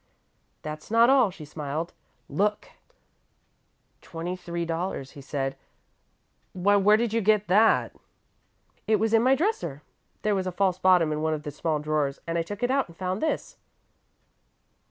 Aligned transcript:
"That's 0.63 0.89
not 0.89 1.11
all," 1.11 1.29
she 1.29 1.45
smiled. 1.45 1.93
"Look!" 2.27 2.69
"Twenty 4.01 4.35
three 4.35 4.65
dollars," 4.65 5.11
he 5.11 5.21
said. 5.21 5.55
"Why, 6.53 6.75
where 6.75 6.97
did 6.97 7.13
you 7.13 7.21
get 7.21 7.47
that?" 7.49 7.95
"It 8.87 8.95
was 8.95 9.13
in 9.13 9.21
my 9.21 9.35
dresser. 9.35 9.83
There 10.23 10.33
was 10.33 10.47
a 10.47 10.51
false 10.51 10.79
bottom 10.79 11.11
in 11.11 11.21
one 11.21 11.35
of 11.35 11.43
the 11.43 11.51
small 11.51 11.77
drawers, 11.77 12.19
and 12.25 12.35
I 12.35 12.41
took 12.41 12.63
it 12.63 12.71
out 12.71 12.87
and 12.87 12.97
found 12.97 13.21
this." 13.21 13.57